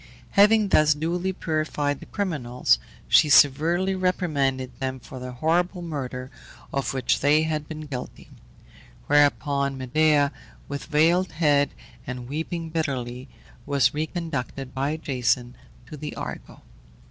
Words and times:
Having 0.31 0.69
thus 0.69 0.95
duly 0.95 1.31
purified 1.31 1.99
the 1.99 2.07
criminals, 2.07 2.79
she 3.07 3.29
severely 3.29 3.93
reprimanded 3.93 4.71
them 4.79 4.99
for 4.99 5.19
the 5.19 5.33
horrible 5.33 5.83
murder 5.83 6.31
of 6.73 6.91
which 6.95 7.19
they 7.19 7.43
had 7.43 7.67
been 7.69 7.81
guilty; 7.81 8.27
whereupon 9.05 9.77
Medea, 9.77 10.31
with 10.67 10.85
veiled 10.85 11.33
head, 11.33 11.69
and 12.07 12.27
weeping 12.27 12.71
bitterly, 12.71 13.29
was 13.67 13.93
reconducted 13.93 14.73
by 14.73 14.97
Jason 14.97 15.53
to 15.85 15.95
the 15.95 16.15
Argo. 16.15 16.61